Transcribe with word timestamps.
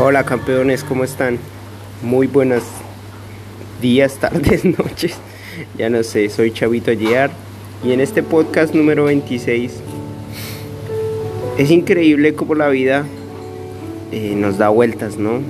Hola 0.00 0.22
campeones, 0.22 0.84
¿cómo 0.84 1.02
están? 1.02 1.38
Muy 2.02 2.28
buenos 2.28 2.62
días, 3.82 4.14
tardes, 4.20 4.64
noches. 4.64 5.16
Ya 5.76 5.90
no 5.90 6.04
sé, 6.04 6.28
soy 6.28 6.52
Chavito 6.52 6.92
Year 6.92 7.32
y 7.84 7.90
en 7.90 7.98
este 7.98 8.22
podcast 8.22 8.76
número 8.76 9.06
26 9.06 9.72
es 11.58 11.70
increíble 11.72 12.34
como 12.34 12.54
la 12.54 12.68
vida 12.68 13.06
eh, 14.12 14.34
nos 14.36 14.56
da 14.56 14.68
vueltas, 14.68 15.16
¿no? 15.16 15.40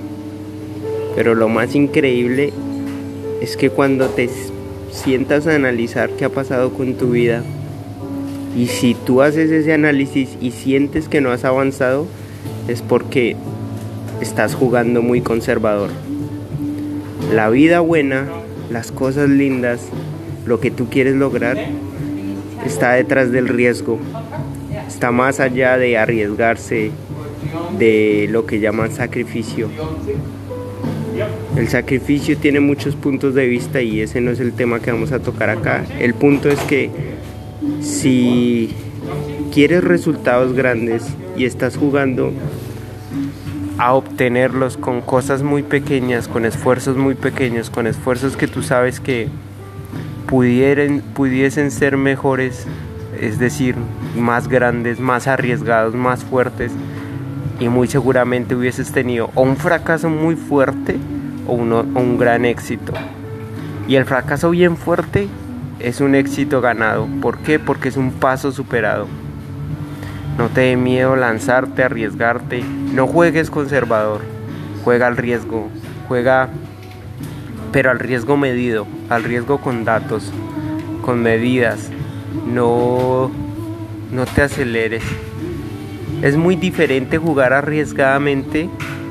Pero 1.14 1.34
lo 1.34 1.50
más 1.50 1.74
increíble 1.74 2.54
es 3.42 3.58
que 3.58 3.68
cuando 3.68 4.08
te 4.08 4.30
sientas 4.90 5.46
a 5.46 5.56
analizar 5.56 6.08
qué 6.16 6.24
ha 6.24 6.30
pasado 6.30 6.72
con 6.72 6.94
tu 6.94 7.10
vida 7.10 7.42
y 8.56 8.68
si 8.68 8.94
tú 8.94 9.20
haces 9.20 9.50
ese 9.50 9.74
análisis 9.74 10.38
y 10.40 10.52
sientes 10.52 11.06
que 11.06 11.20
no 11.20 11.32
has 11.32 11.44
avanzado, 11.44 12.06
es 12.66 12.80
porque 12.80 13.36
estás 14.20 14.54
jugando 14.54 15.02
muy 15.02 15.20
conservador. 15.20 15.90
La 17.32 17.50
vida 17.50 17.80
buena, 17.80 18.26
las 18.70 18.92
cosas 18.92 19.28
lindas, 19.28 19.80
lo 20.46 20.60
que 20.60 20.70
tú 20.70 20.88
quieres 20.88 21.14
lograr, 21.14 21.58
está 22.64 22.92
detrás 22.92 23.30
del 23.30 23.48
riesgo. 23.48 23.98
Está 24.86 25.10
más 25.10 25.40
allá 25.40 25.76
de 25.76 25.98
arriesgarse, 25.98 26.90
de 27.78 28.28
lo 28.30 28.46
que 28.46 28.60
llaman 28.60 28.92
sacrificio. 28.92 29.68
El 31.56 31.68
sacrificio 31.68 32.36
tiene 32.38 32.60
muchos 32.60 32.94
puntos 32.94 33.34
de 33.34 33.46
vista 33.46 33.82
y 33.82 34.00
ese 34.00 34.20
no 34.20 34.30
es 34.30 34.40
el 34.40 34.52
tema 34.52 34.80
que 34.80 34.92
vamos 34.92 35.12
a 35.12 35.18
tocar 35.18 35.50
acá. 35.50 35.84
El 35.98 36.14
punto 36.14 36.48
es 36.48 36.60
que 36.60 36.90
si 37.80 38.70
quieres 39.52 39.82
resultados 39.82 40.52
grandes 40.52 41.04
y 41.36 41.44
estás 41.44 41.76
jugando 41.76 42.32
a 43.78 43.94
obtenerlos 43.94 44.76
con 44.76 45.00
cosas 45.00 45.42
muy 45.42 45.62
pequeñas, 45.62 46.28
con 46.28 46.44
esfuerzos 46.44 46.96
muy 46.96 47.14
pequeños, 47.14 47.70
con 47.70 47.86
esfuerzos 47.86 48.36
que 48.36 48.48
tú 48.48 48.62
sabes 48.62 49.00
que 49.00 49.28
pudiesen 50.26 51.70
ser 51.70 51.96
mejores, 51.96 52.66
es 53.20 53.38
decir, 53.38 53.76
más 54.16 54.48
grandes, 54.48 55.00
más 55.00 55.26
arriesgados, 55.26 55.94
más 55.94 56.24
fuertes, 56.24 56.72
y 57.60 57.68
muy 57.68 57.88
seguramente 57.88 58.54
hubieses 58.54 58.92
tenido 58.92 59.30
o 59.34 59.42
un 59.42 59.56
fracaso 59.56 60.08
muy 60.08 60.36
fuerte 60.36 60.96
o, 61.46 61.54
uno, 61.54 61.80
o 61.80 62.00
un 62.00 62.18
gran 62.18 62.44
éxito. 62.44 62.92
Y 63.88 63.96
el 63.96 64.04
fracaso 64.04 64.50
bien 64.50 64.76
fuerte 64.76 65.28
es 65.80 66.00
un 66.00 66.14
éxito 66.14 66.60
ganado. 66.60 67.08
¿Por 67.22 67.38
qué? 67.38 67.58
Porque 67.58 67.88
es 67.88 67.96
un 67.96 68.12
paso 68.12 68.52
superado. 68.52 69.06
No 70.38 70.48
te 70.48 70.60
dé 70.60 70.76
miedo 70.76 71.16
lanzarte, 71.16 71.82
arriesgarte. 71.82 72.62
No 72.62 73.08
juegues 73.08 73.50
conservador. 73.50 74.20
Juega 74.84 75.08
al 75.08 75.16
riesgo. 75.16 75.68
Juega, 76.06 76.48
pero 77.72 77.90
al 77.90 77.98
riesgo 77.98 78.36
medido. 78.36 78.86
Al 79.10 79.24
riesgo 79.24 79.58
con 79.58 79.84
datos, 79.84 80.32
con 81.02 81.20
medidas. 81.22 81.90
No, 82.46 83.32
no 84.12 84.26
te 84.26 84.42
aceleres. 84.42 85.02
Es 86.22 86.36
muy 86.36 86.54
diferente 86.54 87.18
jugar 87.18 87.52
arriesgadamente 87.52 88.70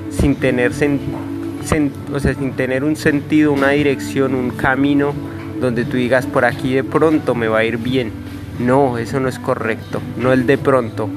sin 0.09 0.35
tener, 0.35 0.71
o 0.71 2.19
sea, 2.19 2.33
sin 2.35 2.53
tener 2.53 2.85
un 2.85 2.95
sentido, 2.95 3.51
una 3.51 3.71
dirección, 3.71 4.33
un 4.33 4.51
camino 4.51 5.13
donde 5.59 5.83
tú 5.83 5.97
digas 5.97 6.25
por 6.25 6.45
aquí 6.45 6.73
de 6.73 6.83
pronto 6.83 7.35
me 7.35 7.47
va 7.47 7.59
a 7.59 7.63
ir 7.63 7.77
bien 7.77 8.26
no, 8.59 8.97
eso 8.97 9.19
no 9.19 9.29
es 9.29 9.37
correcto, 9.39 10.01
no 10.17 10.33
el 10.33 10.47
de 10.47 10.57
pronto. 10.57 11.09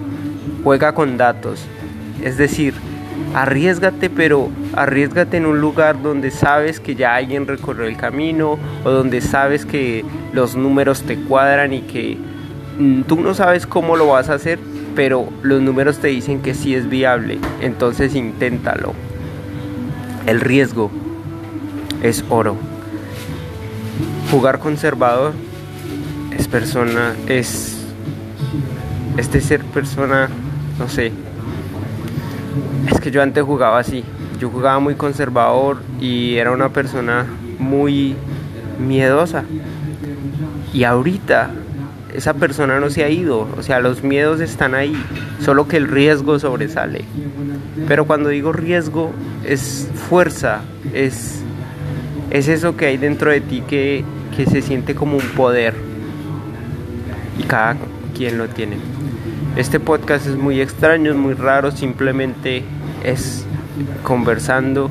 Juega 0.62 0.94
con 0.94 1.16
datos. 1.16 1.64
Es 2.22 2.36
decir, 2.36 2.74
arriesgate, 3.34 4.10
pero 4.10 4.50
arriesgate 4.74 5.38
en 5.38 5.46
un 5.46 5.60
lugar 5.60 6.02
donde 6.02 6.30
sabes 6.30 6.80
que 6.80 6.94
ya 6.94 7.14
alguien 7.14 7.46
recorrió 7.46 7.86
el 7.86 7.96
camino 7.96 8.58
o 8.84 8.90
donde 8.90 9.20
sabes 9.20 9.64
que 9.64 10.04
los 10.32 10.54
números 10.54 11.02
te 11.02 11.16
cuadran 11.16 11.72
y 11.72 11.80
que 11.82 12.18
mm, 12.78 13.02
tú 13.02 13.20
no 13.20 13.34
sabes 13.34 13.66
cómo 13.66 13.96
lo 13.96 14.08
vas 14.08 14.28
a 14.28 14.34
hacer, 14.34 14.58
pero 14.94 15.28
los 15.42 15.62
números 15.62 15.98
te 15.98 16.08
dicen 16.08 16.42
que 16.42 16.54
sí 16.54 16.74
es 16.74 16.90
viable. 16.90 17.38
Entonces 17.62 18.14
inténtalo. 18.14 18.92
El 20.26 20.40
riesgo 20.40 20.90
es 22.02 22.22
oro. 22.28 22.56
Jugar 24.30 24.58
conservador 24.58 25.32
es 26.40 26.48
persona, 26.48 27.14
es 27.28 27.76
este 29.18 29.42
ser 29.42 29.62
persona, 29.62 30.30
no 30.78 30.88
sé. 30.88 31.12
Es 32.90 32.98
que 32.98 33.10
yo 33.10 33.22
antes 33.22 33.44
jugaba 33.44 33.78
así, 33.78 34.02
yo 34.40 34.48
jugaba 34.48 34.80
muy 34.80 34.94
conservador 34.94 35.82
y 36.00 36.36
era 36.36 36.52
una 36.52 36.70
persona 36.70 37.26
muy 37.58 38.16
miedosa. 38.78 39.44
Y 40.72 40.84
ahorita 40.84 41.50
esa 42.14 42.32
persona 42.32 42.80
no 42.80 42.88
se 42.88 43.04
ha 43.04 43.10
ido, 43.10 43.46
o 43.58 43.62
sea, 43.62 43.80
los 43.80 44.02
miedos 44.02 44.40
están 44.40 44.74
ahí, 44.74 44.96
solo 45.44 45.68
que 45.68 45.76
el 45.76 45.88
riesgo 45.88 46.38
sobresale. 46.38 47.04
Pero 47.86 48.06
cuando 48.06 48.30
digo 48.30 48.52
riesgo 48.52 49.12
es 49.44 49.88
fuerza, 50.08 50.62
es, 50.94 51.42
es 52.30 52.48
eso 52.48 52.78
que 52.78 52.86
hay 52.86 52.96
dentro 52.96 53.30
de 53.30 53.42
ti 53.42 53.62
que, 53.68 54.04
que 54.34 54.46
se 54.46 54.62
siente 54.62 54.94
como 54.94 55.18
un 55.18 55.28
poder 55.36 55.89
cada 57.50 57.76
quien 58.16 58.38
lo 58.38 58.48
tiene. 58.48 58.76
Este 59.56 59.80
podcast 59.80 60.24
es 60.24 60.36
muy 60.36 60.60
extraño, 60.60 61.10
es 61.10 61.16
muy 61.16 61.34
raro, 61.34 61.72
simplemente 61.72 62.62
es 63.02 63.44
conversando 64.04 64.88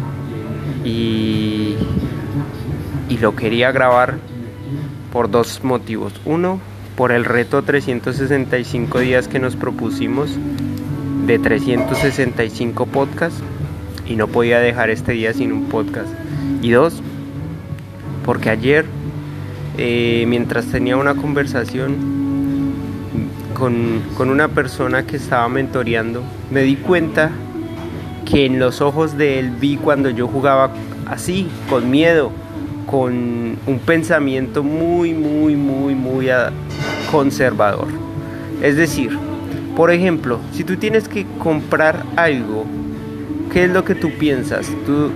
y, 0.83 1.75
y 3.07 3.17
lo 3.19 3.33
quería 3.37 3.71
grabar 3.71 4.17
por 5.13 5.31
dos 5.31 5.63
motivos. 5.63 6.11
Uno, 6.25 6.59
por 6.97 7.13
el 7.13 7.23
reto 7.23 7.61
365 7.61 8.99
días 8.99 9.29
que 9.29 9.39
nos 9.39 9.55
propusimos 9.55 10.29
de 11.27 11.39
365 11.39 12.87
podcasts 12.87 13.41
y 14.05 14.17
no 14.17 14.27
podía 14.27 14.59
dejar 14.59 14.89
este 14.89 15.13
día 15.13 15.33
sin 15.33 15.53
un 15.53 15.69
podcast. 15.69 16.09
Y 16.61 16.71
dos, 16.71 17.01
porque 18.25 18.49
ayer, 18.49 18.85
eh, 19.77 20.25
mientras 20.27 20.65
tenía 20.65 20.97
una 20.97 21.15
conversación 21.15 22.18
con, 23.53 24.29
una 24.29 24.47
persona 24.47 25.05
que 25.05 25.17
estaba 25.17 25.47
mentoreando, 25.49 26.23
me 26.51 26.61
di 26.61 26.75
cuenta 26.75 27.31
que 28.25 28.45
en 28.45 28.59
los 28.59 28.81
ojos 28.81 29.17
de 29.17 29.39
él 29.39 29.51
vi 29.51 29.77
cuando 29.77 30.09
yo 30.09 30.27
jugaba 30.27 30.71
así, 31.07 31.47
con 31.69 31.89
miedo, 31.89 32.31
con 32.85 33.57
un 33.65 33.79
pensamiento 33.85 34.63
muy, 34.63 35.13
muy, 35.13 35.55
muy, 35.55 35.95
muy 35.95 36.27
conservador. 37.11 37.87
Es 38.61 38.75
decir, 38.75 39.17
por 39.75 39.91
ejemplo, 39.91 40.39
si 40.53 40.63
tú 40.63 40.77
tienes 40.77 41.07
que 41.07 41.25
comprar 41.39 42.03
algo, 42.15 42.65
¿qué 43.51 43.65
es 43.65 43.69
lo 43.71 43.83
que 43.83 43.95
tú 43.95 44.11
piensas? 44.17 44.67
Tú, 44.85 45.11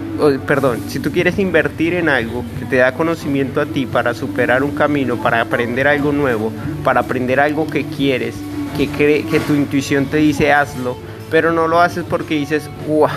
perdón, 0.46 0.80
si 0.88 1.00
tú 1.00 1.12
quieres 1.12 1.40
invertir 1.40 1.94
en 1.94 2.10
algo 2.10 2.44
que 2.60 2.66
te 2.66 2.78
da 2.78 2.94
conocimiento 2.94 3.62
a 3.62 3.66
ti 3.66 3.86
para 3.86 4.14
superar 4.14 4.64
un 4.64 4.72
camino, 4.72 5.22
para 5.22 5.42
aprender 5.42 5.88
algo 5.88 6.12
nuevo, 6.12 6.52
para 6.84 7.02
aprender 7.02 7.40
algo 7.40 7.68
que 7.68 7.86
quieres, 7.86 8.36
que, 8.78 8.88
cree, 8.88 9.24
que 9.24 9.40
tu 9.40 9.54
intuición 9.54 10.06
te 10.06 10.18
dice 10.18 10.52
hazlo, 10.52 10.98
pero 11.30 11.52
no 11.52 11.68
lo 11.68 11.82
haces 11.82 12.04
porque 12.10 12.36
dices, 12.36 12.70
¡guau! 12.88 13.12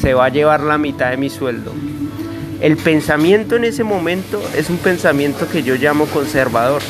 Se 0.00 0.14
va 0.14 0.26
a 0.26 0.30
llevar 0.30 0.60
la 0.60 0.78
mitad 0.78 1.10
de 1.10 1.16
mi 1.16 1.30
sueldo. 1.30 1.72
El 2.60 2.76
pensamiento 2.76 3.56
en 3.56 3.64
ese 3.64 3.84
momento 3.84 4.42
es 4.56 4.70
un 4.70 4.78
pensamiento 4.78 5.48
que 5.48 5.62
yo 5.62 5.74
llamo 5.76 6.06
conservador, 6.06 6.82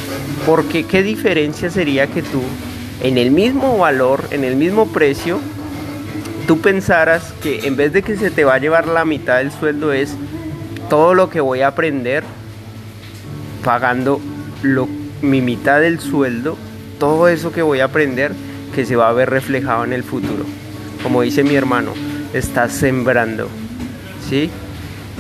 porque 0.44 0.84
¿qué 0.84 1.03
diferencia 1.03 1.71
sería 1.71 2.06
que 2.06 2.22
tú, 2.22 2.41
en 3.03 3.19
el 3.19 3.31
mismo 3.31 3.78
valor, 3.78 4.25
en 4.31 4.44
el 4.44 4.56
mismo 4.56 4.87
precio, 4.88 5.41
tú 6.46 6.60
pensaras 6.60 7.34
que 7.42 7.66
en 7.66 7.76
vez 7.76 7.92
de 7.92 8.02
que 8.02 8.16
se 8.16 8.30
te 8.30 8.44
va 8.44 8.54
a 8.54 8.59
llevar 8.59 8.86
la 8.86 9.04
mitad 9.04 9.38
del 9.38 9.50
sueldo 9.50 9.92
es 9.92 10.15
todo 10.88 11.15
lo 11.15 11.28
que 11.28 11.41
voy 11.41 11.62
a 11.62 11.68
aprender 11.68 12.22
pagando 13.65 14.21
lo, 14.62 14.88
mi 15.22 15.41
mitad 15.41 15.80
del 15.80 15.98
sueldo, 15.98 16.56
todo 17.00 17.26
eso 17.28 17.53
que 17.53 17.62
voy 17.62 17.80
a 17.80 17.86
aprender 17.86 18.32
que 18.74 18.86
se 18.86 18.94
va 18.94 19.09
a 19.09 19.12
ver 19.12 19.28
reflejado 19.28 19.84
en 19.84 19.92
el 19.92 20.04
futuro. 20.04 20.44
Como 21.03 21.22
dice 21.22 21.42
mi 21.42 21.56
hermano, 21.56 21.92
estás 22.32 22.72
sembrando, 22.72 23.48
¿sí? 24.28 24.50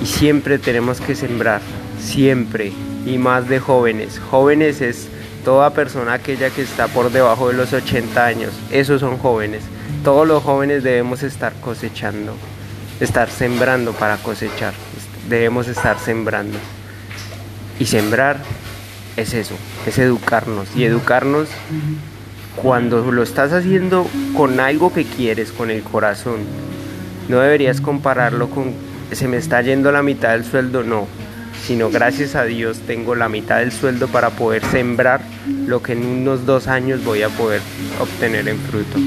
Y 0.00 0.06
siempre 0.06 0.58
tenemos 0.58 1.00
que 1.00 1.16
sembrar, 1.16 1.60
siempre, 1.98 2.72
y 3.04 3.18
más 3.18 3.48
de 3.48 3.58
jóvenes. 3.58 4.20
Jóvenes 4.30 4.80
es 4.80 5.08
toda 5.44 5.70
persona 5.70 6.14
aquella 6.14 6.50
que 6.50 6.62
está 6.62 6.86
por 6.86 7.10
debajo 7.10 7.48
de 7.48 7.54
los 7.54 7.72
80 7.72 8.24
años, 8.24 8.52
esos 8.70 9.00
son 9.00 9.18
jóvenes 9.18 9.62
todos 10.06 10.24
los 10.24 10.40
jóvenes 10.44 10.84
debemos 10.84 11.24
estar 11.24 11.52
cosechando, 11.54 12.32
estar 13.00 13.28
sembrando 13.28 13.90
para 13.92 14.18
cosechar, 14.18 14.72
debemos 15.28 15.66
estar 15.66 15.98
sembrando. 15.98 16.56
Y 17.80 17.86
sembrar 17.86 18.36
es 19.16 19.34
eso, 19.34 19.56
es 19.84 19.98
educarnos. 19.98 20.68
Y 20.76 20.84
educarnos 20.84 21.48
cuando 22.54 23.10
lo 23.10 23.24
estás 23.24 23.52
haciendo 23.52 24.06
con 24.36 24.60
algo 24.60 24.92
que 24.92 25.02
quieres, 25.02 25.50
con 25.50 25.72
el 25.72 25.82
corazón, 25.82 26.38
no 27.28 27.40
deberías 27.40 27.80
compararlo 27.80 28.48
con 28.48 28.74
se 29.10 29.26
me 29.26 29.38
está 29.38 29.60
yendo 29.62 29.90
la 29.90 30.04
mitad 30.04 30.30
del 30.34 30.44
sueldo, 30.44 30.84
no, 30.84 31.08
sino 31.66 31.90
gracias 31.90 32.36
a 32.36 32.44
Dios 32.44 32.78
tengo 32.86 33.16
la 33.16 33.28
mitad 33.28 33.58
del 33.58 33.72
sueldo 33.72 34.06
para 34.06 34.30
poder 34.30 34.64
sembrar 34.66 35.20
lo 35.66 35.82
que 35.82 35.94
en 35.94 36.06
unos 36.06 36.46
dos 36.46 36.68
años 36.68 37.04
voy 37.04 37.24
a 37.24 37.28
poder 37.28 37.60
obtener 38.00 38.46
en 38.46 38.58
fruto. 38.60 39.00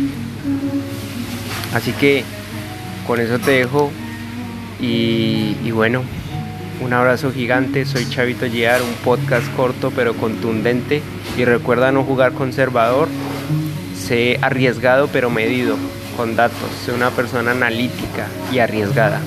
Así 1.74 1.92
que 1.94 2.24
con 3.06 3.20
eso 3.20 3.40
te 3.40 3.52
dejo 3.52 3.92
y, 4.82 5.72
bueno, 5.72 6.04
un 6.82 6.94
abrazo 6.94 7.32
gigante, 7.32 7.86
soy 7.86 8.08
Chavito 8.10 8.48
Giar, 8.48 8.82
un 8.82 8.94
podcast 9.04 9.46
corto 9.56 9.92
pero 9.96 10.14
contundente. 10.16 11.02
Y 11.38 11.46
recuerda 11.46 11.92
no 11.92 12.04
jugar 12.04 12.34
conservador, 12.34 13.08
sé 13.98 14.40
arriesgado 14.42 15.08
pero 15.08 15.30
medido, 15.30 15.78
con 16.18 16.36
datos, 16.36 16.70
sé 16.86 16.92
una 16.92 17.12
persona 17.12 17.52
analítica 17.52 18.28
y 18.52 18.60
arriesgada. 18.60 19.22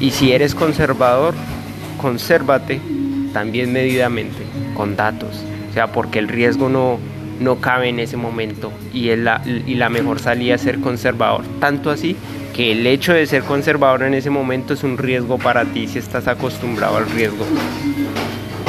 Y 0.00 0.10
si 0.10 0.32
eres 0.32 0.54
conservador, 0.54 1.34
consérvate 2.00 2.80
también 3.32 3.72
medidamente, 3.72 4.42
con 4.74 4.96
datos, 4.96 5.44
o 5.70 5.72
sea, 5.72 5.92
porque 5.92 6.18
el 6.18 6.28
riesgo 6.28 6.68
no, 6.68 6.98
no 7.42 7.60
cabe 7.60 7.88
en 7.88 8.00
ese 8.00 8.16
momento 8.16 8.72
y, 8.92 9.14
la, 9.16 9.42
y 9.44 9.74
la 9.74 9.88
mejor 9.88 10.20
salida 10.20 10.54
es 10.54 10.62
ser 10.62 10.80
conservador, 10.80 11.44
tanto 11.60 11.90
así 11.90 12.16
que 12.54 12.72
el 12.72 12.86
hecho 12.86 13.12
de 13.12 13.26
ser 13.26 13.42
conservador 13.42 14.02
en 14.02 14.14
ese 14.14 14.30
momento 14.30 14.74
es 14.74 14.84
un 14.84 14.98
riesgo 14.98 15.38
para 15.38 15.64
ti 15.64 15.86
si 15.88 15.98
estás 15.98 16.28
acostumbrado 16.28 16.98
al 16.98 17.08
riesgo. 17.10 17.46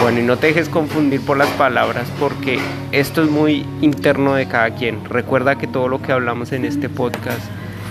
Bueno, 0.01 0.19
y 0.19 0.23
no 0.23 0.37
te 0.37 0.47
dejes 0.47 0.67
confundir 0.67 1.21
por 1.21 1.37
las 1.37 1.49
palabras 1.51 2.11
porque 2.19 2.59
esto 2.91 3.23
es 3.23 3.29
muy 3.29 3.65
interno 3.81 4.35
de 4.35 4.47
cada 4.47 4.71
quien. 4.71 5.05
Recuerda 5.05 5.57
que 5.57 5.67
todo 5.67 5.87
lo 5.87 6.01
que 6.01 6.11
hablamos 6.11 6.51
en 6.51 6.65
este 6.65 6.89
podcast 6.89 7.39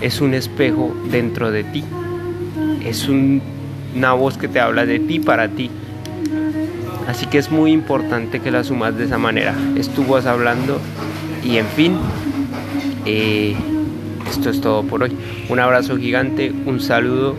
es 0.03 0.21
un 0.21 0.35
espejo 0.35 0.95
dentro 1.11 1.51
de 1.51 1.65
ti. 1.65 1.85
Es 2.85 3.09
una 3.09 4.13
voz 4.13 4.37
que 4.37 4.49
te 4.49 4.61
habla 4.61 4.85
de 4.85 4.99
ti 4.99 5.21
para 5.21 5.49
ti. 5.49 5.71
Así 7.09 7.27
que 7.27 7.39
es 7.39 7.51
muy 7.51 7.73
importante 7.73 8.41
que 8.41 8.51
la 8.51 8.65
sumas 8.65 8.97
de 8.97 9.05
esa 9.05 9.19
manera. 9.19 9.55
Estuvo 9.77 10.17
hablando 10.17 10.81
y 11.45 11.57
en 11.57 11.67
fin. 11.67 11.97
Eh, 13.07 13.55
esto 14.31 14.51
es 14.51 14.61
todo 14.61 14.83
por 14.83 15.03
hoy. 15.03 15.13
Un 15.49 15.61
abrazo 15.61 15.97
gigante, 15.97 16.53
un 16.65 16.81
saludo 16.81 17.37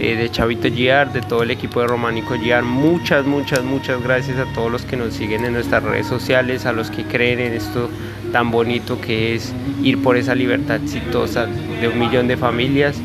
eh, 0.00 0.16
de 0.16 0.30
Chavito 0.30 0.68
Giar, 0.68 1.12
de 1.12 1.20
todo 1.20 1.42
el 1.44 1.50
equipo 1.50 1.80
de 1.80 1.86
Románico 1.86 2.34
Giar. 2.34 2.64
Muchas, 2.64 3.24
muchas, 3.24 3.62
muchas 3.62 4.02
gracias 4.02 4.38
a 4.38 4.52
todos 4.52 4.72
los 4.72 4.82
que 4.82 4.96
nos 4.96 5.14
siguen 5.14 5.44
en 5.44 5.52
nuestras 5.52 5.82
redes 5.82 6.06
sociales, 6.06 6.66
a 6.66 6.72
los 6.72 6.90
que 6.90 7.04
creen 7.04 7.38
en 7.38 7.52
esto 7.52 7.88
tan 8.32 8.50
bonito 8.50 9.00
que 9.00 9.34
es 9.34 9.52
ir 9.82 10.02
por 10.02 10.16
esa 10.16 10.34
libertad 10.34 10.76
exitosa 10.82 11.46
de 11.46 11.88
un 11.88 11.98
millón 11.98 12.26
de 12.26 12.36
familias, 12.36 12.96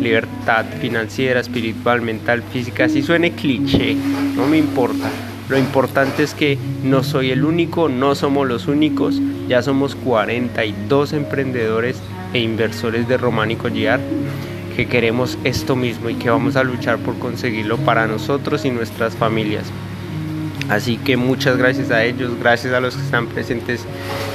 libertad 0.00 0.66
financiera, 0.80 1.40
espiritual, 1.40 2.02
mental, 2.02 2.42
física, 2.52 2.88
si 2.88 3.00
suene 3.00 3.32
cliché, 3.32 3.94
no 4.34 4.46
me 4.46 4.58
importa. 4.58 5.08
Lo 5.48 5.56
importante 5.58 6.22
es 6.22 6.34
que 6.34 6.58
no 6.82 7.04
soy 7.04 7.30
el 7.30 7.44
único, 7.44 7.88
no 7.88 8.14
somos 8.14 8.48
los 8.48 8.66
únicos, 8.66 9.20
ya 9.48 9.62
somos 9.62 9.94
42 9.94 11.12
emprendedores 11.12 11.98
e 12.32 12.40
inversores 12.40 13.06
de 13.06 13.16
Románico 13.16 13.68
Giar 13.68 14.00
que 14.76 14.86
queremos 14.86 15.38
esto 15.44 15.74
mismo 15.74 16.10
y 16.10 16.14
que 16.16 16.28
vamos 16.28 16.54
a 16.56 16.62
luchar 16.62 16.98
por 16.98 17.18
conseguirlo 17.18 17.78
para 17.78 18.06
nosotros 18.06 18.66
y 18.66 18.70
nuestras 18.70 19.16
familias. 19.16 19.64
Así 20.68 20.98
que 20.98 21.16
muchas 21.16 21.56
gracias 21.56 21.90
a 21.90 22.04
ellos, 22.04 22.32
gracias 22.38 22.74
a 22.74 22.80
los 22.80 22.94
que 22.94 23.02
están 23.02 23.26
presentes 23.28 23.84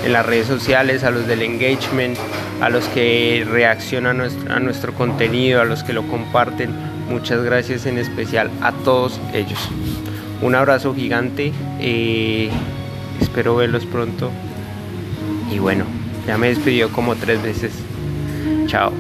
en 0.04 0.14
las 0.14 0.26
redes 0.26 0.48
sociales, 0.48 1.04
a 1.04 1.12
los 1.12 1.28
del 1.28 1.44
engagement, 1.44 2.18
a 2.60 2.70
los 2.70 2.86
que 2.86 3.46
reaccionan 3.50 4.16
a 4.16 4.24
nuestro, 4.24 4.54
a 4.54 4.60
nuestro 4.60 4.94
contenido, 4.94 5.62
a 5.62 5.66
los 5.66 5.84
que 5.84 5.94
lo 5.94 6.04
comparten. 6.08 6.72
Muchas 7.10 7.44
gracias 7.44 7.86
en 7.86 7.98
especial 7.98 8.50
a 8.62 8.72
todos 8.72 9.20
ellos. 9.34 9.70
Un 10.42 10.56
abrazo 10.56 10.96
gigante, 10.96 11.52
eh, 11.80 12.50
espero 13.20 13.56
verlos 13.56 13.86
pronto. 13.86 14.32
Y 15.52 15.60
bueno, 15.60 15.86
ya 16.26 16.38
me 16.38 16.48
despidió 16.48 16.92
como 16.92 17.16
tres 17.16 17.42
veces. 17.44 17.74
Chao. 18.66 18.92